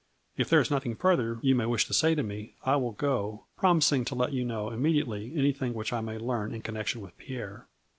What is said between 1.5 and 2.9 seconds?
may wish to say to me, I